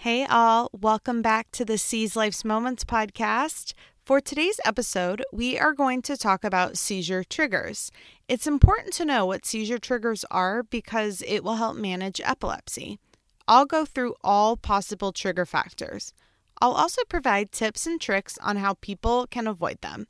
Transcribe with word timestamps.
Hey, 0.00 0.24
all, 0.24 0.70
welcome 0.72 1.20
back 1.20 1.52
to 1.52 1.62
the 1.62 1.76
Seize 1.76 2.16
Life's 2.16 2.42
Moments 2.42 2.86
podcast. 2.86 3.74
For 4.02 4.18
today's 4.18 4.58
episode, 4.64 5.22
we 5.30 5.58
are 5.58 5.74
going 5.74 6.00
to 6.00 6.16
talk 6.16 6.42
about 6.42 6.78
seizure 6.78 7.22
triggers. 7.22 7.92
It's 8.26 8.46
important 8.46 8.94
to 8.94 9.04
know 9.04 9.26
what 9.26 9.44
seizure 9.44 9.78
triggers 9.78 10.24
are 10.30 10.62
because 10.62 11.22
it 11.26 11.44
will 11.44 11.56
help 11.56 11.76
manage 11.76 12.18
epilepsy. 12.24 12.98
I'll 13.46 13.66
go 13.66 13.84
through 13.84 14.14
all 14.24 14.56
possible 14.56 15.12
trigger 15.12 15.44
factors. 15.44 16.14
I'll 16.62 16.72
also 16.72 17.02
provide 17.06 17.52
tips 17.52 17.86
and 17.86 18.00
tricks 18.00 18.38
on 18.38 18.56
how 18.56 18.78
people 18.80 19.26
can 19.26 19.46
avoid 19.46 19.82
them. 19.82 20.06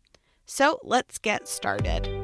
So 0.46 0.78
let's 0.84 1.18
get 1.18 1.48
started. 1.48 2.19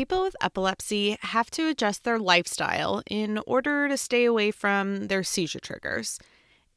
People 0.00 0.22
with 0.22 0.36
epilepsy 0.40 1.18
have 1.20 1.50
to 1.50 1.68
adjust 1.68 2.04
their 2.04 2.18
lifestyle 2.18 3.02
in 3.10 3.36
order 3.46 3.86
to 3.86 3.98
stay 3.98 4.24
away 4.24 4.50
from 4.50 5.08
their 5.08 5.22
seizure 5.22 5.60
triggers. 5.60 6.18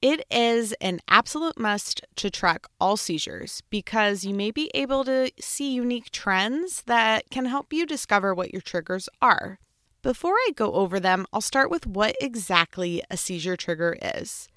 It 0.01 0.25
is 0.29 0.73
an 0.81 0.99
absolute 1.07 1.57
must 1.57 2.01
to 2.17 2.29
track 2.29 2.65
all 2.81 2.97
seizures 2.97 3.63
because 3.69 4.25
you 4.25 4.33
may 4.33 4.51
be 4.51 4.69
able 4.73 5.05
to 5.05 5.31
see 5.39 5.71
unique 5.73 6.11
trends 6.11 6.81
that 6.81 7.29
can 7.29 7.45
help 7.45 7.71
you 7.71 7.85
discover 7.85 8.33
what 8.33 8.51
your 8.51 8.61
triggers 8.61 9.07
are. 9.21 9.57
Before 10.01 10.33
I 10.33 10.51
go 10.53 10.73
over 10.73 10.99
them, 10.99 11.25
I'll 11.31 11.39
start 11.39 11.71
with 11.71 11.87
what 11.87 12.17
exactly 12.19 13.03
a 13.09 13.15
seizure 13.15 13.55
trigger 13.55 13.95
is. 14.01 14.49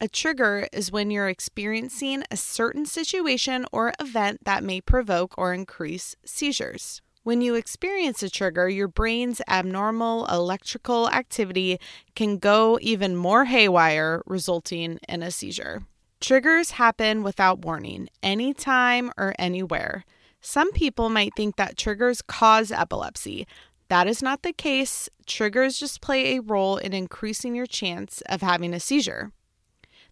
A 0.00 0.08
trigger 0.08 0.66
is 0.72 0.90
when 0.90 1.10
you're 1.10 1.28
experiencing 1.28 2.24
a 2.30 2.38
certain 2.38 2.86
situation 2.86 3.66
or 3.70 3.92
event 4.00 4.46
that 4.46 4.64
may 4.64 4.80
provoke 4.80 5.34
or 5.36 5.52
increase 5.52 6.16
seizures. 6.24 7.02
When 7.24 7.40
you 7.40 7.54
experience 7.54 8.22
a 8.22 8.28
trigger, 8.28 8.68
your 8.68 8.86
brain's 8.86 9.40
abnormal 9.48 10.26
electrical 10.26 11.08
activity 11.08 11.80
can 12.14 12.36
go 12.36 12.78
even 12.82 13.16
more 13.16 13.46
haywire, 13.46 14.22
resulting 14.26 14.98
in 15.08 15.22
a 15.22 15.30
seizure. 15.30 15.84
Triggers 16.20 16.72
happen 16.72 17.22
without 17.22 17.64
warning, 17.64 18.10
anytime 18.22 19.10
or 19.16 19.34
anywhere. 19.38 20.04
Some 20.42 20.70
people 20.72 21.08
might 21.08 21.32
think 21.34 21.56
that 21.56 21.78
triggers 21.78 22.20
cause 22.20 22.70
epilepsy. 22.70 23.46
That 23.88 24.06
is 24.06 24.22
not 24.22 24.42
the 24.42 24.52
case. 24.52 25.08
Triggers 25.26 25.80
just 25.80 26.02
play 26.02 26.36
a 26.36 26.42
role 26.42 26.76
in 26.76 26.92
increasing 26.92 27.54
your 27.54 27.66
chance 27.66 28.22
of 28.28 28.42
having 28.42 28.74
a 28.74 28.80
seizure. 28.80 29.32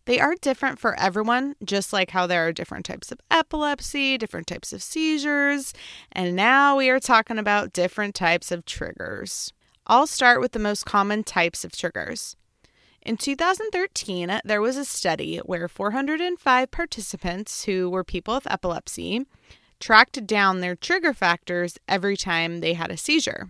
They 0.05 0.19
are 0.19 0.35
different 0.41 0.81
for 0.81 0.99
everyone, 0.99 1.55
just 1.65 1.93
like 1.93 2.11
how 2.11 2.27
there 2.27 2.47
are 2.47 2.53
different 2.53 2.85
types 2.85 3.13
of 3.13 3.21
epilepsy, 3.31 4.19
different 4.19 4.49
types 4.49 4.73
of 4.73 4.83
seizures, 4.83 5.73
and 6.11 6.35
now 6.35 6.77
we 6.77 6.91
are 6.91 6.99
talking 6.99 7.39
about 7.39 7.73
different 7.73 8.15
types 8.15 8.51
of 8.51 8.65
triggers. 8.65 9.53
I'll 9.87 10.09
start 10.09 10.41
with 10.41 10.53
the 10.53 10.59
most 10.59 10.87
common 10.87 11.23
types 11.23 11.65
of 11.65 11.73
triggers. 11.73 12.37
In 13.05 13.17
2013, 13.17 14.41
there 14.45 14.61
was 14.61 14.77
a 14.77 14.85
study 14.85 15.39
where 15.39 15.69
405 15.69 16.71
participants 16.71 17.65
who 17.65 17.91
were 17.91 18.05
people 18.05 18.35
with 18.35 18.51
epilepsy 18.51 19.27
tracked 19.81 20.25
down 20.27 20.61
their 20.61 20.77
trigger 20.77 21.13
factors 21.13 21.79
every 21.89 22.17
time 22.17 22.61
they 22.61 22.75
had 22.75 22.91
a 22.91 22.97
seizure. 22.97 23.49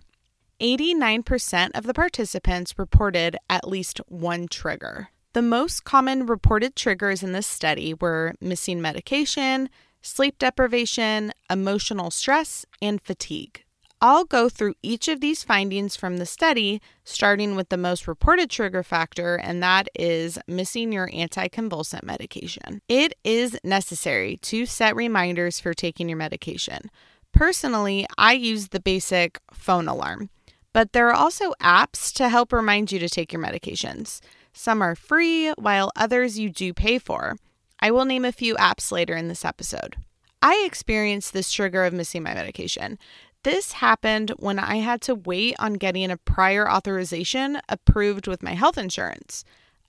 89% 0.59 1.71
of 1.75 1.85
the 1.85 1.93
participants 1.93 2.77
reported 2.77 3.37
at 3.49 3.67
least 3.67 3.99
one 4.07 4.47
trigger. 4.47 5.09
The 5.33 5.41
most 5.41 5.83
common 5.83 6.27
reported 6.27 6.75
triggers 6.75 7.23
in 7.23 7.31
this 7.31 7.47
study 7.47 7.95
were 7.95 8.35
missing 8.39 8.79
medication, 8.81 9.67
sleep 10.03 10.37
deprivation, 10.37 11.31
emotional 11.49 12.11
stress, 12.11 12.67
and 12.83 13.01
fatigue. 13.01 13.63
I'll 13.99 14.25
go 14.25 14.47
through 14.47 14.75
each 14.83 15.07
of 15.07 15.21
these 15.21 15.43
findings 15.43 15.95
from 15.95 16.17
the 16.17 16.27
study, 16.27 16.81
starting 17.03 17.55
with 17.55 17.69
the 17.69 17.77
most 17.77 18.07
reported 18.07 18.51
trigger 18.51 18.83
factor, 18.83 19.35
and 19.35 19.63
that 19.63 19.87
is 19.95 20.37
missing 20.47 20.91
your 20.91 21.07
anticonvulsant 21.07 22.03
medication. 22.03 22.81
It 22.87 23.13
is 23.23 23.57
necessary 23.63 24.37
to 24.43 24.67
set 24.67 24.95
reminders 24.95 25.59
for 25.59 25.73
taking 25.73 26.09
your 26.09 26.17
medication. 26.17 26.91
Personally, 27.31 28.05
I 28.19 28.33
use 28.33 28.67
the 28.67 28.81
basic 28.81 29.39
phone 29.51 29.87
alarm, 29.87 30.29
but 30.73 30.91
there 30.91 31.07
are 31.07 31.15
also 31.15 31.53
apps 31.59 32.13
to 32.15 32.29
help 32.29 32.53
remind 32.53 32.91
you 32.91 32.99
to 32.99 33.09
take 33.09 33.33
your 33.33 33.41
medications. 33.41 34.19
Some 34.53 34.81
are 34.81 34.95
free, 34.95 35.49
while 35.51 35.91
others 35.95 36.39
you 36.39 36.49
do 36.49 36.73
pay 36.73 36.99
for. 36.99 37.35
I 37.79 37.91
will 37.91 38.05
name 38.05 38.23
a 38.23 38.31
few 38.31 38.55
apps 38.55 38.91
later 38.91 39.15
in 39.15 39.27
this 39.27 39.43
episode. 39.43 39.95
I 40.41 40.63
experienced 40.65 41.33
this 41.33 41.51
trigger 41.51 41.83
of 41.83 41.93
missing 41.93 42.23
my 42.23 42.33
medication. 42.33 42.99
This 43.43 43.73
happened 43.73 44.31
when 44.37 44.59
I 44.59 44.77
had 44.77 45.01
to 45.01 45.15
wait 45.15 45.55
on 45.59 45.73
getting 45.73 46.09
a 46.09 46.17
prior 46.17 46.69
authorization 46.69 47.59
approved 47.67 48.27
with 48.27 48.43
my 48.43 48.53
health 48.53 48.77
insurance. 48.77 49.43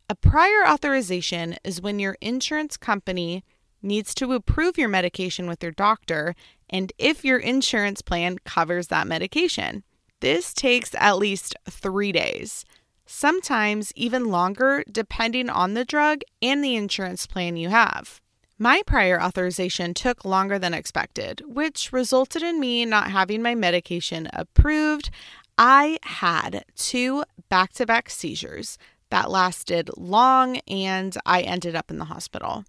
A 0.09 0.15
prior 0.15 0.67
authorization 0.67 1.57
is 1.63 1.81
when 1.81 1.99
your 1.99 2.17
insurance 2.21 2.77
company 2.77 3.45
needs 3.81 4.15
to 4.15 4.33
approve 4.33 4.77
your 4.77 4.89
medication 4.89 5.47
with 5.47 5.63
your 5.63 5.73
doctor 5.73 6.35
and 6.69 6.93
if 6.99 7.25
your 7.25 7.39
insurance 7.39 8.03
plan 8.03 8.39
covers 8.45 8.89
that 8.89 9.07
medication. 9.07 9.85
This 10.21 10.53
takes 10.53 10.95
at 10.99 11.19
least 11.19 11.55
three 11.69 12.11
days 12.11 12.65
sometimes 13.07 13.93
even 13.95 14.31
longer 14.31 14.85
depending 14.91 15.51
on 15.51 15.75
the 15.75 15.85
drug 15.85 16.23
and 16.41 16.63
the 16.63 16.77
insurance 16.77 17.27
plan 17.27 17.57
you 17.57 17.69
have. 17.69 18.21
My 18.59 18.83
prior 18.87 19.21
authorization 19.21 19.95
took 19.95 20.25
longer 20.25 20.59
than 20.59 20.75
expected, 20.75 21.43
which 21.47 21.93
resulted 21.93 22.43
in 22.43 22.61
me 22.61 22.85
not 22.85 23.11
having 23.11 23.43
my 23.43 23.55
medication 23.55 24.29
approved. 24.33 25.11
I 25.59 25.99
had 26.03 26.65
two 26.77 27.25
back 27.49 27.73
to 27.75 27.87
back 27.87 28.09
seizures 28.09 28.79
that 29.11 29.31
lasted 29.31 29.91
long, 29.97 30.59
and 30.69 31.17
I 31.27 31.43
ended 31.43 31.75
up 31.75 31.91
in 31.91 31.99
the 31.99 32.07
hospital. 32.07 32.65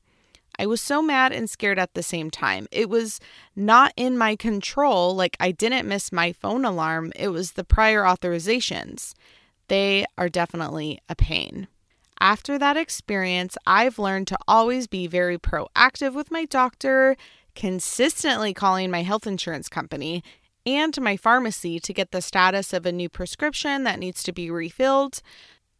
I 0.57 0.65
was 0.65 0.81
so 0.81 1.01
mad 1.01 1.31
and 1.31 1.49
scared 1.49 1.77
at 1.77 1.93
the 1.93 2.03
same 2.03 2.31
time. 2.31 2.67
It 2.71 2.89
was 2.89 3.19
not 3.55 3.93
in 3.95 4.17
my 4.17 4.35
control, 4.35 5.15
like 5.15 5.37
I 5.39 5.51
didn't 5.51 5.87
miss 5.87 6.11
my 6.11 6.31
phone 6.31 6.65
alarm, 6.65 7.11
it 7.15 7.27
was 7.29 7.51
the 7.51 7.63
prior 7.63 8.03
authorizations 8.03 9.13
they 9.67 10.05
are 10.17 10.29
definitely 10.29 10.99
a 11.09 11.15
pain. 11.15 11.67
After 12.19 12.57
that 12.57 12.77
experience, 12.77 13.57
I've 13.67 13.99
learned 13.99 14.27
to 14.27 14.37
always 14.47 14.87
be 14.87 15.07
very 15.07 15.37
proactive 15.37 16.13
with 16.13 16.31
my 16.31 16.45
doctor, 16.45 17.17
consistently 17.55 18.53
calling 18.53 18.89
my 18.89 19.03
health 19.03 19.27
insurance 19.27 19.69
company 19.69 20.23
and 20.65 20.99
my 20.99 21.17
pharmacy 21.17 21.79
to 21.79 21.93
get 21.93 22.11
the 22.11 22.21
status 22.21 22.73
of 22.73 22.85
a 22.85 22.91
new 22.91 23.09
prescription 23.09 23.83
that 23.83 23.99
needs 23.99 24.23
to 24.23 24.31
be 24.31 24.49
refilled. 24.49 25.21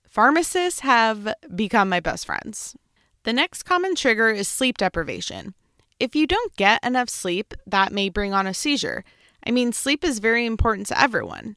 Pharmacists 0.08 0.82
have 0.82 1.34
become 1.56 1.90
my 1.90 2.00
best 2.00 2.26
friends. 2.26 2.76
The 3.24 3.34
next 3.34 3.64
common 3.64 3.96
trigger 3.96 4.30
is 4.30 4.48
sleep 4.48 4.78
deprivation. 4.78 5.56
If 6.00 6.16
you 6.16 6.28
don't 6.28 6.56
get 6.56 6.84
enough 6.86 7.10
sleep, 7.10 7.54
that 7.66 7.92
may 7.92 8.10
bring 8.10 8.34
on 8.34 8.46
a 8.46 8.54
seizure. 8.54 9.04
I 9.46 9.52
mean, 9.52 9.74
sleep 9.74 10.04
is 10.04 10.20
very 10.20 10.46
important 10.46 10.88
to 10.88 11.02
everyone. 11.02 11.56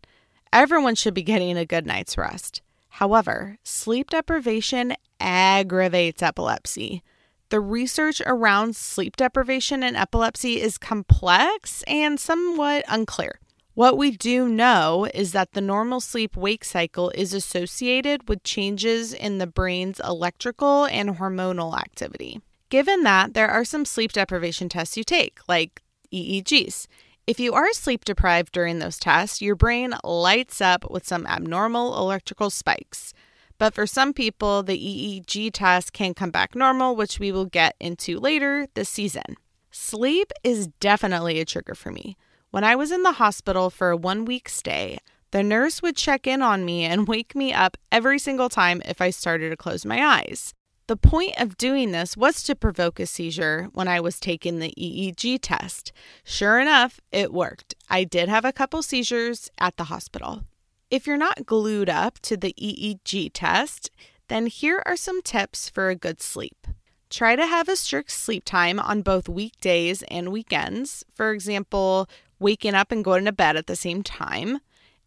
Everyone 0.53 0.94
should 0.94 1.14
be 1.14 1.22
getting 1.22 1.56
a 1.56 1.66
good 1.66 1.86
night's 1.86 2.16
rest. 2.16 2.62
However, 2.88 3.59
sleep 3.62 4.10
deprivation 4.10 4.94
aggravates 5.20 6.23
epilepsy. 6.23 7.02
The 7.50 7.61
research 7.61 8.20
around 8.26 8.76
sleep 8.76 9.17
deprivation 9.17 9.82
and 9.82 9.96
epilepsy 9.96 10.61
is 10.61 10.78
complex 10.78 11.82
and 11.87 12.19
somewhat 12.20 12.84
unclear. 12.88 13.40
What 13.75 13.96
we 13.96 14.11
do 14.11 14.49
know 14.49 15.06
is 15.14 15.32
that 15.32 15.52
the 15.52 15.61
normal 15.61 16.00
sleep 16.00 16.37
wake 16.37 16.64
cycle 16.64 17.11
is 17.11 17.32
associated 17.32 18.28
with 18.28 18.43
changes 18.43 19.12
in 19.14 19.38
the 19.38 19.46
brain's 19.46 20.00
electrical 20.00 20.87
and 20.87 21.11
hormonal 21.11 21.78
activity. 21.78 22.40
Given 22.70 23.05
that, 23.05 23.34
there 23.34 23.49
are 23.49 23.64
some 23.64 23.84
sleep 23.84 24.12
deprivation 24.12 24.69
tests 24.69 24.96
you 24.96 25.05
take, 25.05 25.38
like 25.46 25.82
EEGs. 26.12 26.87
If 27.28 27.38
you 27.38 27.52
are 27.52 27.75
sleep 27.75 28.06
deprived 28.06 28.52
during 28.52 28.78
those 28.78 28.96
tests, 28.96 29.42
your 29.42 29.54
brain 29.54 29.92
lights 30.02 30.62
up 30.62 30.90
with 30.90 31.06
some 31.06 31.26
abnormal 31.26 31.98
electrical 31.98 32.48
spikes. 32.48 33.12
But 33.58 33.75
for 33.75 33.86
some 33.86 34.14
people, 34.14 34.62
the 34.62 34.78
EEG 34.78 35.50
test 35.52 35.92
can 35.92 36.14
come 36.14 36.30
back 36.30 36.54
normal, 36.54 36.96
which 36.96 37.20
we 37.20 37.30
will 37.30 37.44
get 37.44 37.76
into 37.78 38.19
later 38.19 38.66
this 38.72 38.88
season. 38.88 39.36
Sleep 39.70 40.32
is 40.42 40.69
definitely 40.80 41.38
a 41.38 41.44
trigger 41.44 41.75
for 41.75 41.92
me. 41.92 42.16
When 42.50 42.64
I 42.64 42.75
was 42.75 42.90
in 42.90 43.02
the 43.02 43.12
hospital 43.12 43.69
for 43.69 43.90
a 43.90 43.96
one 43.98 44.25
week 44.25 44.48
stay, 44.48 44.96
The 45.30 45.42
nurse 45.42 45.82
would 45.82 45.96
check 45.96 46.26
in 46.26 46.40
on 46.40 46.64
me 46.64 46.84
and 46.84 47.06
wake 47.08 47.34
me 47.34 47.52
up 47.52 47.76
every 47.92 48.19
single 48.19 48.48
time 48.48 48.80
if 48.86 49.02
I 49.02 49.10
started 49.10 49.50
to 49.50 49.56
close 49.58 49.84
my 49.84 50.02
eyes. 50.02 50.54
The 50.88 50.96
point 50.96 51.35
of 51.38 51.58
doing 51.58 51.93
this 51.93 52.17
was 52.17 52.43
to 52.44 52.55
provoke 52.55 52.99
a 52.99 53.05
seizure 53.05 53.69
when 53.75 53.88
I 53.88 54.00
was 54.00 54.19
taking 54.19 54.58
the 54.58 54.73
EEG 54.79 55.38
test. 55.43 55.93
Sure 56.25 56.58
enough, 56.58 56.99
it 57.12 57.31
worked. 57.31 57.75
I 57.90 58.05
did 58.05 58.31
have 58.31 58.46
a 58.46 58.55
couple 58.55 58.81
seizures 58.81 59.50
at 59.58 59.76
the 59.76 59.85
hospital. 59.85 60.44
If 60.90 61.06
you're 61.06 61.19
not 61.19 61.44
glued 61.44 61.90
up 61.90 62.19
to 62.20 62.38
the 62.38 62.55
EEG 62.58 63.32
test, 63.35 63.90
then 64.29 64.46
here 64.46 64.82
are 64.87 64.96
some 64.96 65.20
tips 65.20 65.69
for 65.69 65.90
a 65.90 65.94
good 65.94 66.23
sleep. 66.23 66.67
Try 67.11 67.37
to 67.37 67.46
have 67.46 67.69
a 67.69 67.76
strict 67.76 68.11
sleep 68.11 68.46
time 68.46 68.81
on 68.81 69.02
both 69.02 69.29
weekdays 69.29 70.02
and 70.05 70.32
weekends. 70.32 71.05
For 71.14 71.32
example, 71.32 72.08
waking 72.38 72.75
up 72.75 72.90
and 72.90 73.05
going 73.05 73.26
to 73.26 73.32
bed 73.32 73.58
at 73.58 73.67
the 73.67 73.76
same 73.76 74.02
time. 74.02 74.61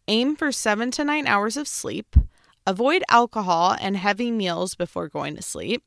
Aim 0.06 0.36
for 0.36 0.52
seven 0.52 0.92
to 0.92 1.04
nine 1.04 1.26
hours 1.26 1.56
of 1.56 1.66
sleep. 1.66 2.14
Avoid 2.64 3.02
alcohol 3.08 3.76
and 3.80 3.96
heavy 3.96 4.30
meals 4.30 4.76
before 4.76 5.08
going 5.08 5.34
to 5.34 5.42
sleep. 5.42 5.82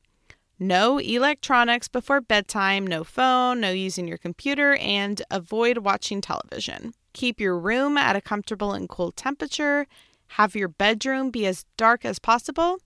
No 0.58 0.98
electronics 0.98 1.88
before 1.88 2.20
bedtime, 2.20 2.86
no 2.86 3.02
phone, 3.02 3.60
no 3.60 3.70
using 3.70 4.06
your 4.06 4.18
computer, 4.18 4.74
and 4.76 5.22
avoid 5.30 5.78
watching 5.78 6.20
television. 6.20 6.92
Keep 7.14 7.40
your 7.40 7.58
room 7.58 7.96
at 7.96 8.16
a 8.16 8.20
comfortable 8.20 8.72
and 8.72 8.90
cool 8.90 9.10
temperature. 9.10 9.86
Have 10.28 10.54
your 10.54 10.68
bedroom 10.68 11.30
be 11.30 11.46
as 11.46 11.64
dark 11.78 12.04
as 12.04 12.18
possible. 12.18 12.78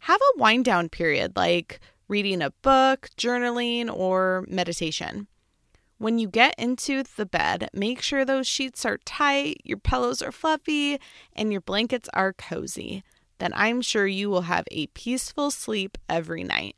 Have 0.00 0.20
a 0.20 0.40
wind 0.40 0.64
down 0.64 0.88
period 0.88 1.36
like 1.36 1.80
reading 2.08 2.40
a 2.40 2.52
book, 2.62 3.10
journaling, 3.18 3.94
or 3.94 4.46
meditation. 4.48 5.26
When 5.98 6.18
you 6.18 6.28
get 6.28 6.54
into 6.58 7.02
the 7.02 7.26
bed, 7.26 7.68
make 7.72 8.00
sure 8.00 8.24
those 8.24 8.46
sheets 8.46 8.84
are 8.84 8.98
tight, 8.98 9.60
your 9.64 9.78
pillows 9.78 10.22
are 10.22 10.32
fluffy, 10.32 11.00
and 11.34 11.50
your 11.50 11.62
blankets 11.62 12.08
are 12.14 12.32
cozy. 12.34 13.02
Then 13.38 13.52
I'm 13.54 13.80
sure 13.82 14.06
you 14.06 14.30
will 14.30 14.42
have 14.42 14.64
a 14.70 14.86
peaceful 14.88 15.50
sleep 15.50 15.98
every 16.08 16.44
night. 16.44 16.76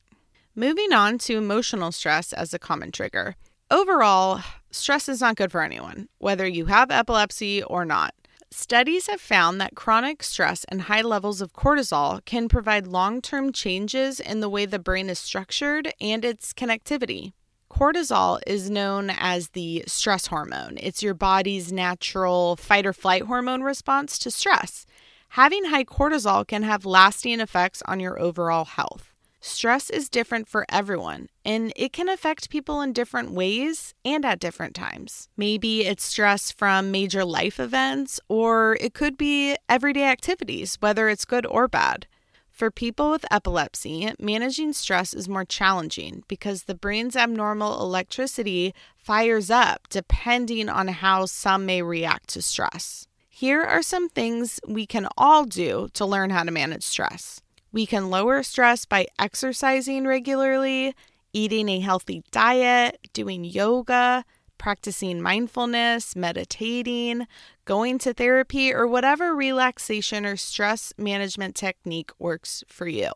Moving 0.55 0.93
on 0.93 1.19
to 1.19 1.37
emotional 1.37 1.93
stress 1.93 2.33
as 2.33 2.53
a 2.53 2.59
common 2.59 2.91
trigger. 2.91 3.37
Overall, 3.71 4.41
stress 4.71 5.09
is 5.09 5.21
not 5.21 5.37
good 5.37 5.53
for 5.53 5.63
anyone, 5.63 6.09
whether 6.19 6.47
you 6.47 6.67
have 6.67 6.91
epilepsy 6.91 7.63
or 7.63 7.85
not. 7.85 8.15
Studies 8.51 9.09
have 9.09 9.21
found 9.21 9.61
that 9.61 9.75
chronic 9.75 10.23
stress 10.23 10.65
and 10.65 10.83
high 10.83 11.03
levels 11.03 11.43
of 11.43 11.53
cortisol 11.53 12.25
can 12.25 12.49
provide 12.49 12.87
long 12.87 13.21
term 13.21 13.53
changes 13.53 14.21
in 14.21 14.41
the 14.41 14.49
way 14.49 14.65
the 14.65 14.79
brain 14.79 15.11
is 15.11 15.19
structured 15.19 15.93
and 16.01 16.25
its 16.25 16.55
connectivity. 16.55 17.35
Cortisol 17.71 18.41
is 18.47 18.71
known 18.71 19.11
as 19.11 19.51
the 19.51 19.85
stress 19.87 20.29
hormone. 20.29 20.79
It's 20.81 21.03
your 21.03 21.13
body's 21.13 21.71
natural 21.71 22.57
fight 22.57 22.87
or 22.87 22.95
flight 22.95 23.23
hormone 23.25 23.63
response 23.63 24.19
to 24.21 24.31
stress. 24.31 24.87
Having 25.33 25.67
high 25.67 25.85
cortisol 25.85 26.47
can 26.47 26.63
have 26.63 26.87
lasting 26.87 27.41
effects 27.41 27.83
on 27.87 28.01
your 28.01 28.19
overall 28.19 28.65
health. 28.65 29.15
Stress 29.41 29.89
is 29.89 30.09
different 30.09 30.49
for 30.49 30.67
everyone, 30.69 31.29
and 31.45 31.73
it 31.77 31.93
can 31.93 32.09
affect 32.09 32.51
people 32.51 32.81
in 32.81 32.93
different 32.93 33.31
ways 33.31 33.95
and 34.05 34.25
at 34.25 34.41
different 34.41 34.75
times. 34.75 35.29
Maybe 35.37 35.87
it's 35.87 36.03
stress 36.03 36.51
from 36.51 36.91
major 36.91 37.25
life 37.25 37.61
events, 37.61 38.19
or 38.29 38.77
it 38.81 38.95
could 38.95 39.17
be 39.17 39.55
everyday 39.69 40.05
activities, 40.05 40.77
whether 40.81 41.09
it's 41.09 41.25
good 41.25 41.47
or 41.47 41.69
bad. 41.69 42.07
For 42.51 42.73
people 42.73 43.11
with 43.13 43.25
epilepsy, 43.31 44.11
managing 44.19 44.73
stress 44.73 45.15
is 45.15 45.29
more 45.29 45.45
challenging 45.45 46.25
because 46.27 46.65
the 46.65 46.75
brain's 46.75 47.15
abnormal 47.15 47.81
electricity 47.81 48.75
fires 48.97 49.51
up 49.51 49.89
depending 49.89 50.69
on 50.69 50.89
how 50.89 51.27
some 51.27 51.65
may 51.65 51.83
react 51.83 52.31
to 52.31 52.43
stress. 52.43 53.07
Here 53.39 53.63
are 53.63 53.83
some 53.83 54.09
things 54.09 54.59
we 54.67 54.85
can 54.85 55.07
all 55.17 55.45
do 55.45 55.87
to 55.93 56.05
learn 56.05 56.31
how 56.31 56.43
to 56.43 56.51
manage 56.51 56.83
stress. 56.83 57.41
We 57.71 57.87
can 57.87 58.11
lower 58.11 58.43
stress 58.43 58.85
by 58.85 59.07
exercising 59.17 60.09
regularly, 60.09 60.97
eating 61.33 61.69
a 61.69 61.79
healthy 61.79 62.25
diet, 62.33 62.99
doing 63.13 63.45
yoga, 63.45 64.25
practicing 64.59 65.23
mindfulness, 65.23 66.17
meditating, 66.17 67.29
going 67.65 67.99
to 67.99 68.13
therapy, 68.13 68.75
or 68.75 68.89
whatever 68.89 69.37
relaxation 69.37 70.27
or 70.27 70.37
stress 70.37 70.93
management 70.99 71.55
technique 71.55 72.11
works 72.19 72.65
for 72.67 72.89
you. 72.89 73.13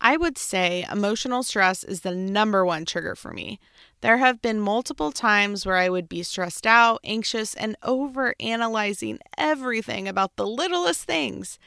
I 0.00 0.16
would 0.16 0.36
say 0.36 0.84
emotional 0.90 1.42
stress 1.42 1.82
is 1.82 2.02
the 2.02 2.14
number 2.14 2.64
one 2.64 2.84
trigger 2.84 3.14
for 3.14 3.32
me. 3.32 3.58
There 4.02 4.18
have 4.18 4.42
been 4.42 4.60
multiple 4.60 5.10
times 5.10 5.64
where 5.64 5.76
I 5.76 5.88
would 5.88 6.08
be 6.08 6.22
stressed 6.22 6.66
out, 6.66 7.00
anxious, 7.02 7.54
and 7.54 7.76
over 7.82 8.34
analyzing 8.38 9.18
everything 9.38 10.06
about 10.06 10.36
the 10.36 10.46
littlest 10.46 11.04
things. 11.04 11.58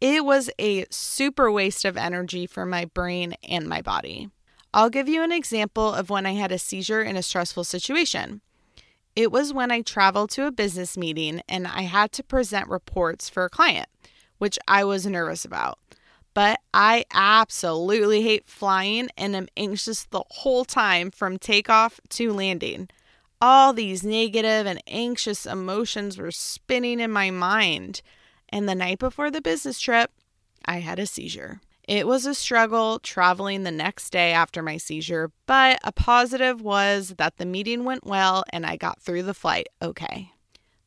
It 0.00 0.24
was 0.24 0.50
a 0.58 0.86
super 0.90 1.50
waste 1.50 1.84
of 1.84 1.96
energy 1.96 2.46
for 2.46 2.66
my 2.66 2.86
brain 2.86 3.34
and 3.42 3.68
my 3.68 3.80
body. 3.80 4.30
I'll 4.72 4.90
give 4.90 5.08
you 5.08 5.22
an 5.22 5.30
example 5.30 5.94
of 5.94 6.10
when 6.10 6.26
I 6.26 6.32
had 6.32 6.50
a 6.50 6.58
seizure 6.58 7.02
in 7.02 7.16
a 7.16 7.22
stressful 7.22 7.64
situation. 7.64 8.40
It 9.14 9.30
was 9.30 9.52
when 9.52 9.70
I 9.70 9.82
traveled 9.82 10.30
to 10.30 10.46
a 10.46 10.52
business 10.52 10.96
meeting 10.96 11.42
and 11.48 11.66
I 11.68 11.82
had 11.82 12.10
to 12.12 12.24
present 12.24 12.68
reports 12.68 13.28
for 13.28 13.44
a 13.44 13.50
client, 13.50 13.88
which 14.38 14.58
I 14.66 14.82
was 14.82 15.06
nervous 15.06 15.44
about. 15.44 15.78
But 16.34 16.60
I 16.74 17.04
absolutely 17.12 18.22
hate 18.22 18.46
flying 18.46 19.08
and 19.16 19.36
am 19.36 19.48
anxious 19.56 20.04
the 20.04 20.24
whole 20.28 20.64
time 20.64 21.10
from 21.10 21.38
takeoff 21.38 22.00
to 22.10 22.32
landing. 22.32 22.88
All 23.40 23.72
these 23.72 24.02
negative 24.02 24.66
and 24.66 24.82
anxious 24.88 25.46
emotions 25.46 26.18
were 26.18 26.32
spinning 26.32 26.98
in 26.98 27.12
my 27.12 27.30
mind. 27.30 28.02
And 28.48 28.68
the 28.68 28.74
night 28.74 28.98
before 28.98 29.30
the 29.30 29.40
business 29.40 29.78
trip, 29.78 30.10
I 30.64 30.78
had 30.78 30.98
a 30.98 31.06
seizure. 31.06 31.60
It 31.86 32.06
was 32.06 32.24
a 32.24 32.34
struggle 32.34 32.98
traveling 32.98 33.62
the 33.62 33.70
next 33.70 34.10
day 34.10 34.32
after 34.32 34.62
my 34.62 34.78
seizure, 34.78 35.30
but 35.46 35.78
a 35.84 35.92
positive 35.92 36.62
was 36.62 37.14
that 37.18 37.36
the 37.36 37.44
meeting 37.44 37.84
went 37.84 38.06
well 38.06 38.42
and 38.48 38.64
I 38.64 38.76
got 38.76 39.02
through 39.02 39.24
the 39.24 39.34
flight 39.34 39.68
okay. 39.82 40.32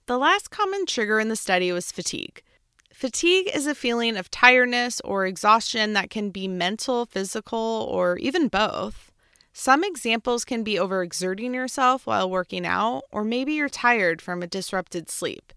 The 0.07 0.17
last 0.17 0.49
common 0.49 0.85
trigger 0.85 1.19
in 1.19 1.29
the 1.29 1.35
study 1.35 1.71
was 1.71 1.91
fatigue. 1.91 2.41
Fatigue 2.97 3.51
is 3.53 3.67
a 3.67 3.75
feeling 3.75 4.17
of 4.17 4.31
tiredness 4.31 4.99
or 5.01 5.27
exhaustion 5.27 5.93
that 5.93 6.09
can 6.09 6.31
be 6.31 6.47
mental, 6.47 7.05
physical, 7.05 7.87
or 7.91 8.17
even 8.17 8.47
both. 8.47 9.11
Some 9.53 9.83
examples 9.83 10.43
can 10.43 10.63
be 10.63 10.77
overexerting 10.77 11.53
yourself 11.53 12.07
while 12.07 12.27
working 12.27 12.65
out, 12.65 13.03
or 13.11 13.23
maybe 13.23 13.53
you're 13.53 13.69
tired 13.69 14.19
from 14.19 14.41
a 14.41 14.47
disrupted 14.47 15.11
sleep. 15.11 15.53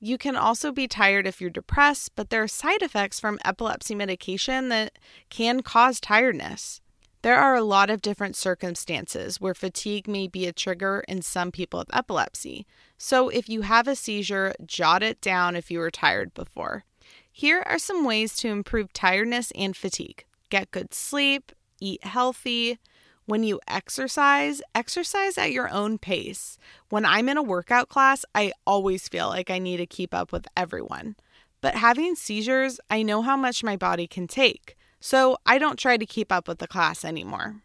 You 0.00 0.16
can 0.16 0.36
also 0.36 0.72
be 0.72 0.88
tired 0.88 1.26
if 1.26 1.38
you're 1.38 1.50
depressed, 1.50 2.12
but 2.16 2.30
there 2.30 2.42
are 2.42 2.48
side 2.48 2.80
effects 2.80 3.20
from 3.20 3.38
epilepsy 3.44 3.94
medication 3.94 4.70
that 4.70 4.98
can 5.28 5.60
cause 5.60 6.00
tiredness. 6.00 6.80
There 7.22 7.38
are 7.38 7.54
a 7.54 7.62
lot 7.62 7.90
of 7.90 8.00
different 8.00 8.34
circumstances 8.34 9.40
where 9.40 9.52
fatigue 9.52 10.08
may 10.08 10.26
be 10.26 10.46
a 10.46 10.52
trigger 10.52 11.04
in 11.06 11.20
some 11.20 11.52
people 11.52 11.78
with 11.80 11.94
epilepsy. 11.94 12.66
So 12.96 13.28
if 13.28 13.48
you 13.48 13.62
have 13.62 13.86
a 13.86 13.94
seizure, 13.94 14.54
jot 14.64 15.02
it 15.02 15.20
down 15.20 15.54
if 15.54 15.70
you 15.70 15.80
were 15.80 15.90
tired 15.90 16.32
before. 16.32 16.84
Here 17.30 17.62
are 17.66 17.78
some 17.78 18.04
ways 18.04 18.36
to 18.36 18.48
improve 18.48 18.92
tiredness 18.92 19.52
and 19.54 19.76
fatigue 19.76 20.24
get 20.48 20.72
good 20.72 20.92
sleep, 20.92 21.52
eat 21.80 22.02
healthy, 22.04 22.80
when 23.24 23.44
you 23.44 23.60
exercise, 23.68 24.60
exercise 24.74 25.38
at 25.38 25.52
your 25.52 25.70
own 25.70 25.96
pace. 25.96 26.58
When 26.88 27.04
I'm 27.04 27.28
in 27.28 27.36
a 27.36 27.42
workout 27.42 27.88
class, 27.88 28.24
I 28.34 28.52
always 28.66 29.08
feel 29.08 29.28
like 29.28 29.48
I 29.48 29.60
need 29.60 29.76
to 29.76 29.86
keep 29.86 30.12
up 30.12 30.32
with 30.32 30.48
everyone. 30.56 31.14
But 31.60 31.76
having 31.76 32.16
seizures, 32.16 32.80
I 32.90 33.02
know 33.04 33.22
how 33.22 33.36
much 33.36 33.62
my 33.62 33.76
body 33.76 34.08
can 34.08 34.26
take, 34.26 34.76
so 35.00 35.38
I 35.46 35.58
don't 35.58 35.78
try 35.78 35.96
to 35.96 36.06
keep 36.06 36.30
up 36.30 36.46
with 36.46 36.58
the 36.58 36.68
class 36.68 37.04
anymore. 37.04 37.56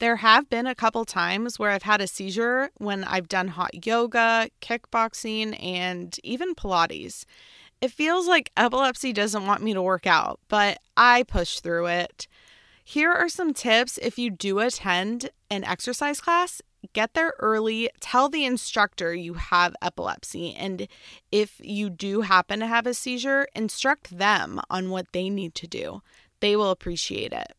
There 0.00 0.16
have 0.16 0.48
been 0.48 0.66
a 0.66 0.74
couple 0.74 1.04
times 1.04 1.58
where 1.58 1.70
I've 1.70 1.82
had 1.82 2.00
a 2.00 2.06
seizure 2.06 2.70
when 2.78 3.04
I've 3.04 3.28
done 3.28 3.48
hot 3.48 3.86
yoga, 3.86 4.48
kickboxing, 4.62 5.62
and 5.62 6.18
even 6.24 6.54
Pilates. 6.54 7.26
It 7.82 7.90
feels 7.90 8.26
like 8.26 8.50
epilepsy 8.56 9.12
doesn't 9.12 9.46
want 9.46 9.62
me 9.62 9.74
to 9.74 9.82
work 9.82 10.06
out, 10.06 10.40
but 10.48 10.78
I 10.96 11.22
push 11.24 11.60
through 11.60 11.86
it. 11.86 12.26
Here 12.82 13.12
are 13.12 13.28
some 13.28 13.52
tips 13.52 13.98
if 14.00 14.18
you 14.18 14.30
do 14.30 14.58
attend 14.58 15.30
an 15.50 15.64
exercise 15.64 16.20
class. 16.20 16.62
Get 16.94 17.12
there 17.12 17.34
early. 17.38 17.90
Tell 18.00 18.30
the 18.30 18.44
instructor 18.46 19.14
you 19.14 19.34
have 19.34 19.76
epilepsy. 19.82 20.54
And 20.54 20.88
if 21.30 21.60
you 21.62 21.90
do 21.90 22.22
happen 22.22 22.60
to 22.60 22.66
have 22.66 22.86
a 22.86 22.94
seizure, 22.94 23.46
instruct 23.54 24.16
them 24.16 24.60
on 24.70 24.88
what 24.88 25.12
they 25.12 25.28
need 25.28 25.54
to 25.56 25.66
do. 25.66 26.02
They 26.40 26.56
will 26.56 26.70
appreciate 26.70 27.32
it. 27.32 27.52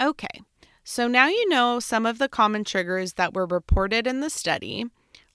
Okay, 0.00 0.42
so 0.84 1.08
now 1.08 1.28
you 1.28 1.48
know 1.48 1.80
some 1.80 2.06
of 2.06 2.18
the 2.18 2.28
common 2.28 2.64
triggers 2.64 3.14
that 3.14 3.34
were 3.34 3.46
reported 3.46 4.06
in 4.06 4.20
the 4.20 4.30
study. 4.30 4.86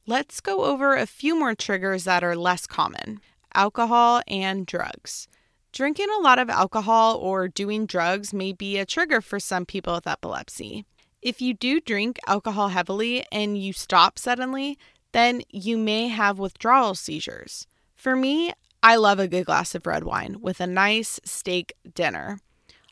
Let's 0.07 0.39
go 0.41 0.65
over 0.65 0.95
a 0.95 1.05
few 1.05 1.37
more 1.37 1.55
triggers 1.55 2.03
that 2.05 2.23
are 2.23 2.35
less 2.35 2.67
common 2.67 3.19
alcohol 3.53 4.21
and 4.27 4.65
drugs. 4.65 5.27
Drinking 5.73 6.07
a 6.09 6.21
lot 6.21 6.39
of 6.39 6.49
alcohol 6.49 7.17
or 7.17 7.47
doing 7.47 7.85
drugs 7.85 8.33
may 8.33 8.51
be 8.53 8.77
a 8.77 8.85
trigger 8.85 9.21
for 9.21 9.39
some 9.39 9.65
people 9.65 9.93
with 9.93 10.07
epilepsy. 10.07 10.85
If 11.21 11.41
you 11.41 11.53
do 11.53 11.79
drink 11.79 12.17
alcohol 12.27 12.69
heavily 12.69 13.25
and 13.31 13.57
you 13.57 13.73
stop 13.73 14.17
suddenly, 14.17 14.77
then 15.11 15.43
you 15.49 15.77
may 15.77 16.07
have 16.07 16.39
withdrawal 16.39 16.95
seizures. 16.95 17.67
For 17.95 18.15
me, 18.15 18.53
I 18.81 18.95
love 18.95 19.19
a 19.19 19.27
good 19.27 19.45
glass 19.45 19.75
of 19.75 19.85
red 19.85 20.03
wine 20.03 20.37
with 20.41 20.59
a 20.59 20.67
nice 20.67 21.19
steak 21.23 21.73
dinner. 21.93 22.39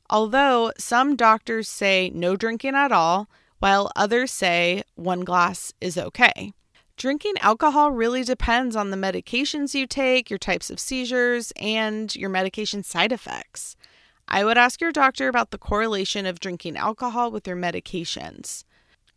Although 0.09 0.71
some 0.77 1.15
doctors 1.15 1.69
say 1.69 2.11
no 2.13 2.35
drinking 2.35 2.75
at 2.75 2.91
all, 2.91 3.29
while 3.59 3.91
others 3.95 4.31
say 4.31 4.83
one 4.95 5.21
glass 5.21 5.73
is 5.79 5.97
okay. 5.97 6.53
Drinking 6.97 7.35
alcohol 7.41 7.91
really 7.91 8.23
depends 8.23 8.75
on 8.75 8.89
the 8.89 8.97
medications 8.97 9.73
you 9.73 9.85
take, 9.85 10.29
your 10.29 10.39
types 10.39 10.69
of 10.69 10.79
seizures, 10.79 11.53
and 11.57 12.13
your 12.15 12.29
medication 12.29 12.83
side 12.83 13.11
effects. 13.11 13.75
I 14.27 14.43
would 14.43 14.57
ask 14.57 14.81
your 14.81 14.91
doctor 14.91 15.27
about 15.27 15.51
the 15.51 15.57
correlation 15.57 16.25
of 16.25 16.39
drinking 16.39 16.75
alcohol 16.75 17.31
with 17.31 17.47
your 17.47 17.55
medications. 17.55 18.63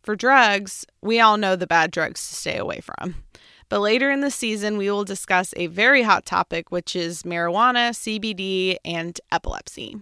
For 0.01 0.15
drugs, 0.15 0.85
we 1.01 1.19
all 1.19 1.37
know 1.37 1.55
the 1.55 1.67
bad 1.67 1.91
drugs 1.91 2.27
to 2.29 2.35
stay 2.35 2.57
away 2.57 2.81
from. 2.81 3.23
But 3.67 3.79
later 3.79 4.11
in 4.11 4.21
the 4.21 4.31
season, 4.31 4.77
we 4.77 4.91
will 4.91 5.03
discuss 5.03 5.53
a 5.57 5.67
very 5.67 6.03
hot 6.03 6.25
topic, 6.25 6.71
which 6.71 6.95
is 6.95 7.23
marijuana, 7.23 7.91
CBD, 7.91 8.77
and 8.85 9.19
epilepsy. 9.31 9.97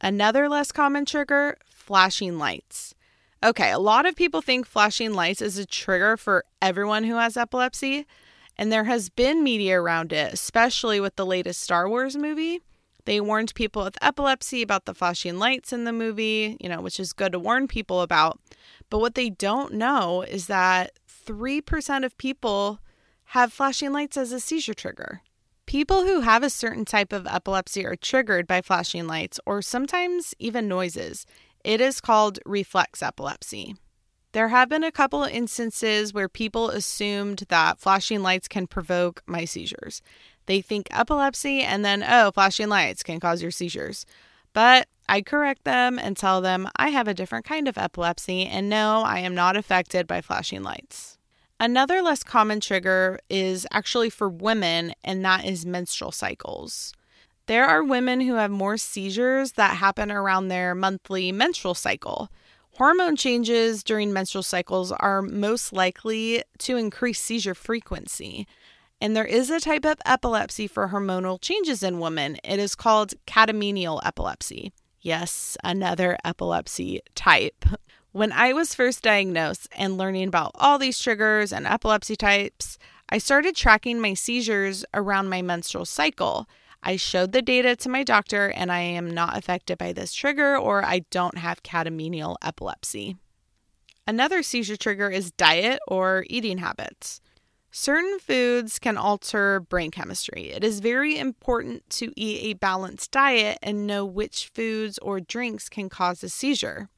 Another 0.00 0.48
less 0.48 0.72
common 0.72 1.04
trigger 1.04 1.58
flashing 1.66 2.38
lights. 2.38 2.94
Okay, 3.42 3.70
a 3.70 3.78
lot 3.78 4.06
of 4.06 4.16
people 4.16 4.42
think 4.42 4.66
flashing 4.66 5.14
lights 5.14 5.40
is 5.40 5.58
a 5.58 5.66
trigger 5.66 6.16
for 6.16 6.44
everyone 6.60 7.04
who 7.04 7.16
has 7.16 7.36
epilepsy, 7.36 8.06
and 8.56 8.72
there 8.72 8.84
has 8.84 9.08
been 9.08 9.44
media 9.44 9.80
around 9.80 10.12
it, 10.12 10.32
especially 10.32 10.98
with 10.98 11.16
the 11.16 11.26
latest 11.26 11.60
Star 11.60 11.88
Wars 11.88 12.16
movie. 12.16 12.60
They 13.04 13.20
warned 13.20 13.54
people 13.54 13.84
with 13.84 13.96
epilepsy 14.02 14.60
about 14.60 14.84
the 14.84 14.94
flashing 14.94 15.38
lights 15.38 15.72
in 15.72 15.84
the 15.84 15.92
movie, 15.92 16.56
you 16.60 16.68
know, 16.68 16.80
which 16.80 17.00
is 17.00 17.12
good 17.12 17.32
to 17.32 17.38
warn 17.38 17.66
people 17.68 18.02
about. 18.02 18.38
But 18.90 18.98
what 18.98 19.14
they 19.14 19.30
don't 19.30 19.74
know 19.74 20.22
is 20.22 20.46
that 20.48 20.92
3% 21.26 22.04
of 22.04 22.18
people 22.18 22.80
have 23.26 23.52
flashing 23.52 23.92
lights 23.92 24.16
as 24.16 24.32
a 24.32 24.40
seizure 24.40 24.74
trigger. 24.74 25.22
People 25.68 26.04
who 26.06 26.22
have 26.22 26.42
a 26.42 26.48
certain 26.48 26.86
type 26.86 27.12
of 27.12 27.26
epilepsy 27.26 27.84
are 27.84 27.94
triggered 27.94 28.46
by 28.46 28.62
flashing 28.62 29.06
lights 29.06 29.38
or 29.44 29.60
sometimes 29.60 30.34
even 30.38 30.66
noises. 30.66 31.26
It 31.62 31.82
is 31.82 32.00
called 32.00 32.38
reflex 32.46 33.02
epilepsy. 33.02 33.76
There 34.32 34.48
have 34.48 34.70
been 34.70 34.82
a 34.82 34.90
couple 34.90 35.24
instances 35.24 36.14
where 36.14 36.26
people 36.26 36.70
assumed 36.70 37.44
that 37.50 37.78
flashing 37.78 38.22
lights 38.22 38.48
can 38.48 38.66
provoke 38.66 39.22
my 39.26 39.44
seizures. 39.44 40.00
They 40.46 40.62
think 40.62 40.88
epilepsy 40.90 41.60
and 41.60 41.84
then, 41.84 42.02
oh, 42.02 42.30
flashing 42.32 42.70
lights 42.70 43.02
can 43.02 43.20
cause 43.20 43.42
your 43.42 43.50
seizures. 43.50 44.06
But 44.54 44.88
I 45.06 45.20
correct 45.20 45.64
them 45.64 45.98
and 45.98 46.16
tell 46.16 46.40
them 46.40 46.66
I 46.76 46.88
have 46.88 47.08
a 47.08 47.14
different 47.14 47.44
kind 47.44 47.68
of 47.68 47.76
epilepsy 47.76 48.46
and 48.46 48.70
no, 48.70 49.02
I 49.02 49.18
am 49.18 49.34
not 49.34 49.54
affected 49.54 50.06
by 50.06 50.22
flashing 50.22 50.62
lights. 50.62 51.17
Another 51.60 52.02
less 52.02 52.22
common 52.22 52.60
trigger 52.60 53.18
is 53.28 53.66
actually 53.72 54.10
for 54.10 54.28
women, 54.28 54.92
and 55.02 55.24
that 55.24 55.44
is 55.44 55.66
menstrual 55.66 56.12
cycles. 56.12 56.92
There 57.46 57.64
are 57.64 57.82
women 57.82 58.20
who 58.20 58.34
have 58.34 58.50
more 58.50 58.76
seizures 58.76 59.52
that 59.52 59.78
happen 59.78 60.12
around 60.12 60.48
their 60.48 60.74
monthly 60.74 61.32
menstrual 61.32 61.74
cycle. 61.74 62.30
Hormone 62.74 63.16
changes 63.16 63.82
during 63.82 64.12
menstrual 64.12 64.44
cycles 64.44 64.92
are 64.92 65.20
most 65.20 65.72
likely 65.72 66.44
to 66.58 66.76
increase 66.76 67.20
seizure 67.20 67.54
frequency. 67.54 68.46
And 69.00 69.16
there 69.16 69.24
is 69.24 69.50
a 69.50 69.58
type 69.58 69.84
of 69.84 69.98
epilepsy 70.04 70.68
for 70.68 70.88
hormonal 70.88 71.40
changes 71.40 71.82
in 71.82 71.98
women. 71.98 72.36
It 72.44 72.60
is 72.60 72.76
called 72.76 73.14
catamenial 73.26 74.00
epilepsy. 74.04 74.72
Yes, 75.00 75.56
another 75.64 76.18
epilepsy 76.24 77.00
type. 77.14 77.64
When 78.12 78.32
I 78.32 78.54
was 78.54 78.74
first 78.74 79.02
diagnosed 79.02 79.68
and 79.76 79.98
learning 79.98 80.28
about 80.28 80.52
all 80.54 80.78
these 80.78 80.98
triggers 80.98 81.52
and 81.52 81.66
epilepsy 81.66 82.16
types, 82.16 82.78
I 83.10 83.18
started 83.18 83.54
tracking 83.54 84.00
my 84.00 84.14
seizures 84.14 84.84
around 84.94 85.28
my 85.28 85.42
menstrual 85.42 85.84
cycle. 85.84 86.48
I 86.82 86.96
showed 86.96 87.32
the 87.32 87.42
data 87.42 87.76
to 87.76 87.88
my 87.90 88.04
doctor, 88.04 88.48
and 88.48 88.72
I 88.72 88.80
am 88.80 89.10
not 89.10 89.36
affected 89.36 89.76
by 89.76 89.92
this 89.92 90.14
trigger 90.14 90.56
or 90.56 90.82
I 90.84 91.00
don't 91.10 91.36
have 91.36 91.62
catamenial 91.62 92.36
epilepsy. 92.42 93.16
Another 94.06 94.42
seizure 94.42 94.76
trigger 94.76 95.10
is 95.10 95.30
diet 95.32 95.78
or 95.86 96.24
eating 96.30 96.58
habits. 96.58 97.20
Certain 97.70 98.18
foods 98.18 98.78
can 98.78 98.96
alter 98.96 99.60
brain 99.60 99.90
chemistry. 99.90 100.50
It 100.50 100.64
is 100.64 100.80
very 100.80 101.18
important 101.18 101.88
to 101.90 102.18
eat 102.18 102.40
a 102.42 102.54
balanced 102.54 103.10
diet 103.10 103.58
and 103.62 103.86
know 103.86 104.06
which 104.06 104.50
foods 104.54 104.98
or 105.00 105.20
drinks 105.20 105.68
can 105.68 105.90
cause 105.90 106.24
a 106.24 106.30
seizure. 106.30 106.88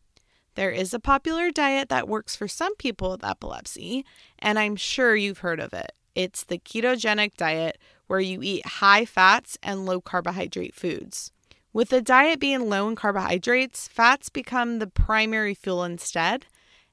There 0.60 0.70
is 0.70 0.92
a 0.92 1.00
popular 1.00 1.50
diet 1.50 1.88
that 1.88 2.06
works 2.06 2.36
for 2.36 2.46
some 2.46 2.76
people 2.76 3.12
with 3.12 3.24
epilepsy, 3.24 4.04
and 4.38 4.58
I'm 4.58 4.76
sure 4.76 5.16
you've 5.16 5.38
heard 5.38 5.58
of 5.58 5.72
it. 5.72 5.92
It's 6.14 6.44
the 6.44 6.58
ketogenic 6.58 7.34
diet, 7.38 7.78
where 8.08 8.20
you 8.20 8.42
eat 8.42 8.66
high 8.66 9.06
fats 9.06 9.56
and 9.62 9.86
low 9.86 10.02
carbohydrate 10.02 10.74
foods. 10.74 11.32
With 11.72 11.88
the 11.88 12.02
diet 12.02 12.40
being 12.40 12.68
low 12.68 12.88
in 12.88 12.94
carbohydrates, 12.94 13.88
fats 13.88 14.28
become 14.28 14.80
the 14.80 14.86
primary 14.86 15.54
fuel 15.54 15.82
instead. 15.82 16.44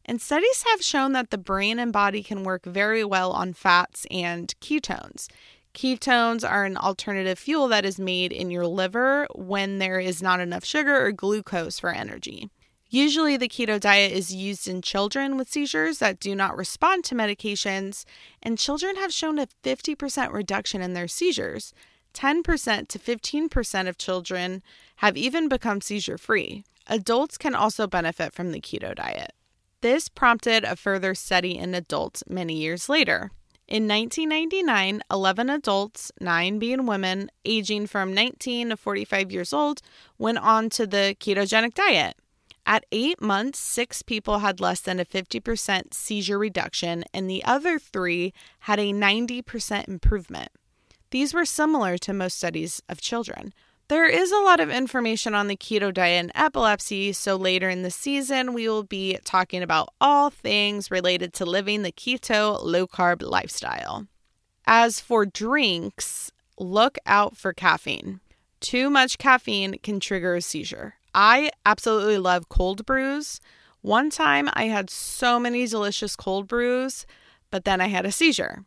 And 0.05 0.21
studies 0.21 0.63
have 0.71 0.81
shown 0.81 1.11
that 1.11 1.29
the 1.29 1.37
brain 1.37 1.77
and 1.77 1.91
body 1.91 2.23
can 2.23 2.43
work 2.43 2.63
very 2.63 3.03
well 3.03 3.33
on 3.33 3.51
fats 3.51 4.07
and 4.09 4.55
ketones. 4.61 5.27
Ketones 5.73 6.49
are 6.49 6.63
an 6.63 6.77
alternative 6.77 7.37
fuel 7.37 7.67
that 7.67 7.83
is 7.83 7.99
made 7.99 8.31
in 8.31 8.49
your 8.49 8.65
liver 8.65 9.27
when 9.35 9.79
there 9.79 9.99
is 9.99 10.23
not 10.23 10.39
enough 10.39 10.63
sugar 10.63 11.05
or 11.05 11.11
glucose 11.11 11.81
for 11.81 11.89
energy. 11.89 12.49
Usually, 12.89 13.35
the 13.35 13.49
keto 13.49 13.79
diet 13.79 14.13
is 14.13 14.33
used 14.33 14.67
in 14.67 14.81
children 14.81 15.35
with 15.35 15.49
seizures 15.49 15.99
that 15.99 16.19
do 16.19 16.33
not 16.33 16.55
respond 16.55 17.03
to 17.05 17.15
medications, 17.15 18.05
and 18.41 18.57
children 18.57 18.95
have 18.95 19.13
shown 19.13 19.39
a 19.39 19.47
50% 19.63 20.31
reduction 20.31 20.81
in 20.81 20.93
their 20.93 21.07
seizures. 21.07 21.73
10% 22.13 22.87
to 22.87 22.99
15% 22.99 23.87
of 23.87 23.97
children 23.97 24.63
have 24.97 25.17
even 25.17 25.49
become 25.49 25.81
seizure 25.81 26.17
free. 26.17 26.63
Adults 26.87 27.37
can 27.37 27.53
also 27.53 27.87
benefit 27.87 28.33
from 28.33 28.51
the 28.51 28.61
keto 28.61 28.95
diet. 28.95 29.33
This 29.81 30.07
prompted 30.07 30.63
a 30.63 30.75
further 30.75 31.13
study 31.13 31.57
in 31.57 31.75
adults 31.75 32.23
many 32.27 32.55
years 32.55 32.89
later. 32.89 33.31
In 33.67 33.85
1999, 33.85 35.01
11 35.11 35.49
adults, 35.49 36.11
9 36.21 36.57
being 36.57 36.85
women, 36.85 37.29
aging 37.43 37.87
from 37.87 38.13
19 38.13 38.69
to 38.69 38.77
45 38.77 39.31
years 39.31 39.51
old, 39.51 39.81
went 40.17 40.37
on 40.37 40.69
to 40.69 40.87
the 40.87 41.17
ketogenic 41.19 41.73
diet. 41.73 42.15
At 42.67 42.85
eight 42.91 43.21
months, 43.21 43.59
six 43.59 44.01
people 44.01 44.39
had 44.39 44.59
less 44.59 44.81
than 44.81 44.99
a 44.99 45.05
50% 45.05 45.93
seizure 45.93 46.37
reduction, 46.37 47.05
and 47.13 47.29
the 47.29 47.41
other 47.45 47.79
three 47.79 48.33
had 48.59 48.77
a 48.77 48.91
90% 48.91 49.87
improvement. 49.87 50.49
These 51.11 51.33
were 51.33 51.45
similar 51.45 51.97
to 51.99 52.11
most 52.11 52.37
studies 52.37 52.83
of 52.89 52.99
children. 52.99 53.53
There 53.87 54.05
is 54.05 54.33
a 54.33 54.41
lot 54.41 54.59
of 54.59 54.69
information 54.69 55.33
on 55.33 55.47
the 55.47 55.55
keto 55.55 55.93
diet 55.93 56.19
and 56.19 56.31
epilepsy, 56.35 57.13
so 57.13 57.37
later 57.37 57.69
in 57.69 57.83
the 57.83 57.89
season, 57.89 58.53
we 58.53 58.67
will 58.67 58.83
be 58.83 59.17
talking 59.23 59.63
about 59.63 59.93
all 60.01 60.29
things 60.29 60.91
related 60.91 61.31
to 61.35 61.45
living 61.45 61.83
the 61.83 61.93
keto 61.93 62.61
low 62.61 62.85
carb 62.85 63.21
lifestyle. 63.21 64.07
As 64.65 64.99
for 64.99 65.25
drinks, 65.25 66.33
look 66.59 66.97
out 67.05 67.37
for 67.37 67.53
caffeine. 67.53 68.19
Too 68.59 68.89
much 68.89 69.17
caffeine 69.17 69.77
can 69.81 70.01
trigger 70.01 70.35
a 70.35 70.41
seizure. 70.41 70.96
I 71.19 71.49
absolutely 71.65 72.19
love 72.19 72.47
cold 72.47 72.85
brews. 72.85 73.41
One 73.81 74.11
time 74.11 74.51
I 74.53 74.65
had 74.65 74.91
so 74.91 75.39
many 75.39 75.65
delicious 75.65 76.15
cold 76.15 76.47
brews, 76.47 77.07
but 77.49 77.65
then 77.65 77.81
I 77.81 77.87
had 77.87 78.05
a 78.05 78.11
seizure. 78.11 78.63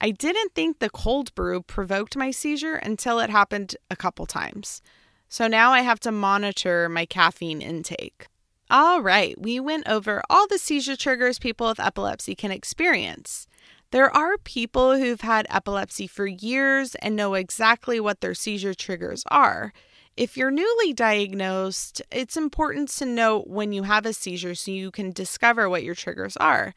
I 0.00 0.10
didn't 0.10 0.56
think 0.56 0.80
the 0.80 0.90
cold 0.90 1.32
brew 1.36 1.62
provoked 1.62 2.16
my 2.16 2.32
seizure 2.32 2.74
until 2.74 3.20
it 3.20 3.30
happened 3.30 3.76
a 3.92 3.96
couple 3.96 4.26
times. 4.26 4.82
So 5.28 5.46
now 5.46 5.70
I 5.70 5.82
have 5.82 6.00
to 6.00 6.10
monitor 6.10 6.88
my 6.88 7.06
caffeine 7.06 7.62
intake. 7.62 8.26
All 8.68 9.00
right, 9.00 9.40
we 9.40 9.60
went 9.60 9.86
over 9.88 10.20
all 10.28 10.48
the 10.48 10.58
seizure 10.58 10.96
triggers 10.96 11.38
people 11.38 11.68
with 11.68 11.78
epilepsy 11.78 12.34
can 12.34 12.50
experience. 12.50 13.46
There 13.92 14.10
are 14.10 14.36
people 14.38 14.96
who've 14.98 15.20
had 15.20 15.46
epilepsy 15.48 16.08
for 16.08 16.26
years 16.26 16.96
and 16.96 17.14
know 17.14 17.34
exactly 17.34 18.00
what 18.00 18.20
their 18.20 18.34
seizure 18.34 18.74
triggers 18.74 19.22
are. 19.30 19.72
If 20.16 20.36
you're 20.36 20.52
newly 20.52 20.92
diagnosed, 20.92 22.00
it's 22.12 22.36
important 22.36 22.88
to 22.90 23.04
note 23.04 23.48
when 23.48 23.72
you 23.72 23.82
have 23.82 24.06
a 24.06 24.12
seizure 24.12 24.54
so 24.54 24.70
you 24.70 24.92
can 24.92 25.10
discover 25.10 25.68
what 25.68 25.82
your 25.82 25.96
triggers 25.96 26.36
are. 26.36 26.72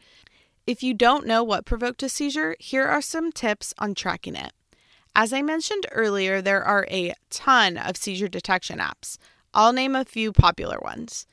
If 0.66 0.82
you 0.82 0.96
don't 0.96 1.28
know 1.28 1.44
what 1.44 1.64
provoked 1.64 2.02
a 2.02 2.10
seizure, 2.10 2.56
here 2.60 2.88
are 2.88 3.02
some 3.02 3.32
tips 3.32 3.76
on 3.78 3.94
tracking 3.94 4.36
it. 4.36 4.54
As 5.16 5.34
I 5.34 5.44
mentioned 5.44 5.86
earlier, 5.92 6.42
there 6.42 6.64
are 6.64 6.88
a 6.90 7.14
ton 7.30 7.78
of 7.78 7.96
seizure 7.96 8.28
detection 8.28 8.80
apps. 8.80 9.20
I'll 9.54 9.72
name 9.72 9.96
a 9.96 10.04
few 10.04 10.32
popular 10.32 10.80
ones. 10.80 11.28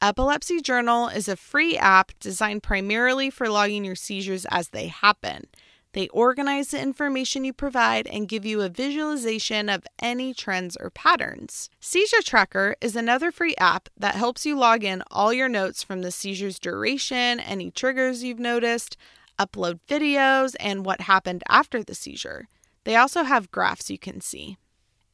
Epilepsy 0.00 0.62
Journal 0.62 1.08
is 1.08 1.28
a 1.28 1.36
free 1.36 1.76
app 1.76 2.12
designed 2.20 2.62
primarily 2.62 3.28
for 3.28 3.50
logging 3.50 3.84
your 3.84 3.96
seizures 3.96 4.46
as 4.50 4.70
they 4.70 4.86
happen. 4.86 5.44
They 5.92 6.08
organize 6.08 6.68
the 6.68 6.80
information 6.80 7.44
you 7.44 7.52
provide 7.52 8.06
and 8.06 8.28
give 8.28 8.44
you 8.44 8.60
a 8.60 8.68
visualization 8.68 9.68
of 9.68 9.86
any 10.00 10.32
trends 10.32 10.76
or 10.78 10.90
patterns. 10.90 11.68
Seizure 11.80 12.22
Tracker 12.22 12.76
is 12.80 12.94
another 12.94 13.32
free 13.32 13.56
app 13.58 13.88
that 13.96 14.14
helps 14.14 14.46
you 14.46 14.56
log 14.56 14.84
in 14.84 15.02
all 15.10 15.32
your 15.32 15.48
notes 15.48 15.82
from 15.82 16.02
the 16.02 16.12
seizure's 16.12 16.60
duration, 16.60 17.40
any 17.40 17.70
triggers 17.72 18.22
you've 18.22 18.38
noticed, 18.38 18.96
upload 19.38 19.80
videos, 19.88 20.54
and 20.60 20.84
what 20.84 21.02
happened 21.02 21.42
after 21.48 21.82
the 21.82 21.94
seizure. 21.94 22.46
They 22.84 22.94
also 22.94 23.24
have 23.24 23.50
graphs 23.50 23.90
you 23.90 23.98
can 23.98 24.20
see. 24.20 24.58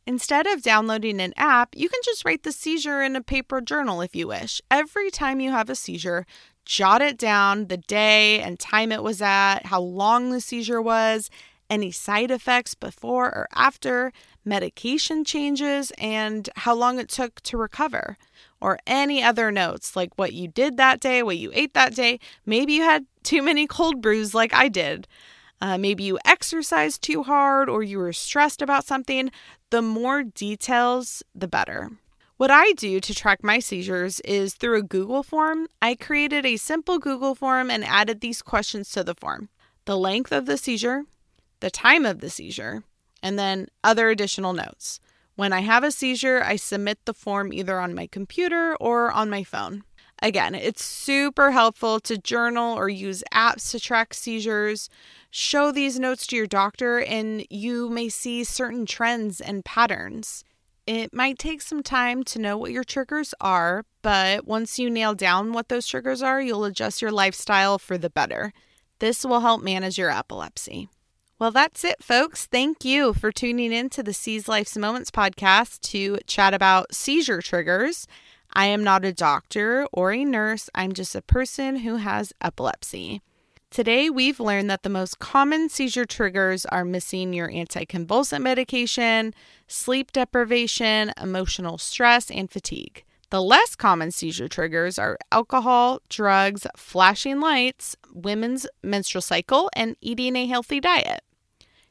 Instead 0.06 0.46
of 0.46 0.62
downloading 0.62 1.20
an 1.20 1.34
app, 1.36 1.75
you 1.75 1.88
can 1.88 2.00
just 2.04 2.25
write 2.25 2.44
the 2.44 2.52
seizure 2.52 3.02
in 3.02 3.16
a 3.16 3.20
paper 3.20 3.60
journal 3.60 4.00
if 4.00 4.14
you 4.14 4.28
wish. 4.28 4.60
Every 4.70 5.10
time 5.10 5.40
you 5.40 5.50
have 5.50 5.68
a 5.68 5.75
seizure, 5.75 6.26
jot 6.64 7.02
it 7.02 7.18
down 7.18 7.66
the 7.66 7.76
day 7.76 8.40
and 8.40 8.58
time 8.58 8.92
it 8.92 9.02
was 9.02 9.20
at, 9.20 9.66
how 9.66 9.80
long 9.80 10.30
the 10.30 10.40
seizure 10.40 10.80
was, 10.80 11.28
any 11.68 11.90
side 11.90 12.30
effects 12.30 12.75
before 12.75 13.26
or 13.26 13.48
after, 13.52 14.12
medication 14.44 15.25
changes, 15.25 15.92
and 15.98 16.48
how 16.54 16.75
long 16.75 17.00
it 17.00 17.08
took 17.08 17.40
to 17.40 17.56
recover, 17.56 18.16
or 18.60 18.78
any 18.86 19.22
other 19.22 19.50
notes 19.50 19.96
like 19.96 20.16
what 20.16 20.32
you 20.32 20.46
did 20.46 20.76
that 20.76 21.00
day, 21.00 21.22
what 21.25 21.36
you 21.36 21.50
ate 21.52 21.75
that 21.75 21.96
day. 21.96 22.20
Maybe 22.44 22.75
you 22.75 22.82
had 22.82 23.06
too 23.25 23.42
many 23.42 23.66
cold 23.66 24.00
brews 24.00 24.34
like 24.34 24.54
I 24.54 24.68
did. 24.68 25.08
Uh, 25.60 25.78
maybe 25.78 26.04
you 26.04 26.18
exercised 26.25 27.02
too 27.02 27.22
hard 27.22 27.68
or 27.68 27.82
you 27.82 27.98
were 27.98 28.12
stressed 28.12 28.60
about 28.60 28.84
something. 28.84 29.30
The 29.70 29.82
more 29.82 30.23
details, 30.23 31.25
the 31.35 31.49
better. 31.49 31.90
What 32.37 32.52
I 32.52 32.70
do 32.73 33.00
to 33.00 33.14
track 33.14 33.42
my 33.42 33.58
seizures 33.58 34.20
is 34.20 34.54
through 34.54 34.78
a 34.78 34.82
Google 34.82 35.25
form. 35.25 35.66
I 35.82 35.96
created 35.96 36.46
a 36.46 36.56
simple 36.56 37.00
Google 37.00 37.35
form 37.35 37.68
and 37.68 37.85
added 37.85 38.20
these 38.20 38.42
questions 38.42 38.90
to 38.92 39.02
the 39.02 39.14
form 39.14 39.49
the 39.85 39.96
length 39.96 40.32
of 40.32 40.46
the 40.46 40.56
seizure, 40.56 41.04
the 41.61 41.70
time 41.70 42.04
of 42.04 42.20
the 42.20 42.30
seizure, 42.30 42.85
and 43.23 43.38
then 43.38 43.66
other 43.82 44.11
additional 44.11 44.52
notes. 44.52 45.00
When 45.35 45.52
I 45.52 45.61
have 45.61 45.82
a 45.85 45.90
seizure, 45.90 46.42
I 46.44 46.56
submit 46.56 46.99
the 47.04 47.14
form 47.14 47.52
either 47.52 47.80
on 47.80 47.94
my 47.94 48.06
computer 48.06 48.76
or 48.80 49.11
on 49.11 49.30
my 49.30 49.42
phone. 49.42 49.82
Again, 50.23 50.54
it's 50.54 50.82
super 50.82 51.50
helpful 51.50 52.00
to 52.00 52.16
journal 52.16 52.76
or 52.76 52.88
use 52.88 53.23
apps 53.32 53.70
to 53.70 53.80
track 53.80 54.14
seizures. 54.14 54.88
Show 55.30 55.70
these 55.70 56.00
notes 56.00 56.26
to 56.28 56.37
your 56.37 56.46
doctor, 56.46 57.00
and 57.00 57.44
you 57.50 57.90
may 57.90 58.08
see 58.08 58.42
certain 58.42 58.87
trends 58.87 59.40
and 59.40 59.64
patterns. 59.64 60.42
It 60.87 61.12
might 61.12 61.38
take 61.38 61.61
some 61.61 61.82
time 61.82 62.23
to 62.25 62.38
know 62.38 62.56
what 62.56 62.70
your 62.70 62.85
triggers 62.85 63.35
are, 63.40 63.85
but 64.02 64.46
once 64.46 64.78
you 64.78 64.88
nail 64.88 65.14
down 65.14 65.52
what 65.52 65.68
those 65.68 65.87
triggers 65.87 66.23
are, 66.23 66.40
you'll 66.40 66.64
adjust 66.64 67.02
your 67.02 67.11
lifestyle 67.11 67.78
for 67.78 67.99
the 67.99 68.08
better. 68.08 68.52
This 69.00 69.25
will 69.25 69.40
help 69.40 69.62
manage 69.62 69.99
your 69.99 70.11
epilepsy. 70.11 70.88
Well, 71.38 71.50
that's 71.50 71.85
it, 71.85 72.02
folks. 72.02 72.46
Thank 72.46 72.85
you 72.85 73.12
for 73.12 73.30
tuning 73.30 73.73
in 73.73 73.90
to 73.90 74.02
the 74.02 74.14
Seize 74.14 74.49
Life's 74.49 74.76
Moments 74.76 75.11
podcast 75.11 75.80
to 75.90 76.18
chat 76.26 76.54
about 76.54 76.94
seizure 76.94 77.42
triggers. 77.42 78.06
I 78.52 78.66
am 78.66 78.82
not 78.84 79.04
a 79.04 79.12
doctor 79.12 79.86
or 79.92 80.12
a 80.12 80.24
nurse, 80.24 80.70
I'm 80.74 80.92
just 80.92 81.14
a 81.14 81.22
person 81.22 81.76
who 81.76 81.96
has 81.96 82.32
epilepsy. 82.40 83.22
Today, 83.70 84.08
we've 84.08 84.40
learned 84.40 84.70
that 84.70 84.84
the 84.84 84.88
most 84.88 85.18
common 85.18 85.68
seizure 85.68 86.06
triggers 86.06 86.64
are 86.66 86.84
missing 86.84 87.32
your 87.32 87.50
anticonvulsant 87.50 88.40
medication, 88.40 89.34
sleep 89.66 90.12
deprivation, 90.12 91.12
emotional 91.20 91.76
stress, 91.76 92.30
and 92.30 92.50
fatigue. 92.50 93.04
The 93.30 93.42
less 93.42 93.74
common 93.74 94.12
seizure 94.12 94.48
triggers 94.48 94.98
are 94.98 95.18
alcohol, 95.32 96.00
drugs, 96.08 96.66
flashing 96.76 97.40
lights, 97.40 97.96
women's 98.14 98.66
menstrual 98.82 99.22
cycle, 99.22 99.68
and 99.74 99.96
eating 100.00 100.36
a 100.36 100.46
healthy 100.46 100.80
diet. 100.80 101.22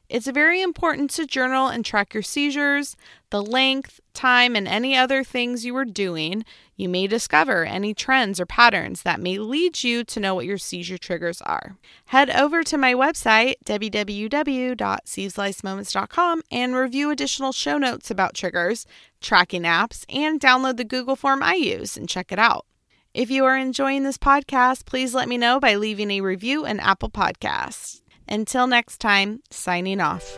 It's 0.08 0.28
very 0.28 0.62
important 0.62 1.10
to 1.10 1.26
journal 1.26 1.66
and 1.66 1.84
track 1.84 2.14
your 2.14 2.22
seizures, 2.22 2.96
the 3.30 3.42
length, 3.42 3.98
time, 4.14 4.54
and 4.54 4.68
any 4.68 4.96
other 4.96 5.24
things 5.24 5.64
you 5.64 5.76
are 5.76 5.84
doing. 5.84 6.44
You 6.76 6.88
may 6.88 7.08
discover 7.08 7.64
any 7.64 7.92
trends 7.92 8.38
or 8.38 8.46
patterns 8.46 9.02
that 9.02 9.18
may 9.18 9.38
lead 9.38 9.82
you 9.82 10.04
to 10.04 10.20
know 10.20 10.36
what 10.36 10.46
your 10.46 10.58
seizure 10.58 10.98
triggers 10.98 11.42
are. 11.42 11.76
Head 12.06 12.30
over 12.30 12.62
to 12.62 12.78
my 12.78 12.94
website, 12.94 13.54
www.seizelifemoments.com, 13.64 16.42
and 16.50 16.76
review 16.76 17.10
additional 17.10 17.52
show 17.52 17.78
notes 17.78 18.10
about 18.10 18.34
triggers, 18.34 18.86
tracking 19.20 19.62
apps, 19.62 20.04
and 20.08 20.40
download 20.40 20.76
the 20.76 20.84
Google 20.84 21.16
form 21.16 21.42
I 21.42 21.54
use 21.54 21.96
and 21.96 22.08
check 22.08 22.30
it 22.30 22.38
out. 22.38 22.64
If 23.12 23.28
you 23.30 23.44
are 23.46 23.56
enjoying 23.56 24.04
this 24.04 24.18
podcast, 24.18 24.84
please 24.84 25.14
let 25.14 25.28
me 25.28 25.38
know 25.38 25.58
by 25.58 25.74
leaving 25.76 26.10
a 26.10 26.20
review 26.20 26.66
in 26.66 26.78
Apple 26.78 27.08
Podcasts. 27.10 28.02
Until 28.28 28.66
next 28.66 28.98
time, 28.98 29.40
signing 29.50 30.00
off. 30.00 30.36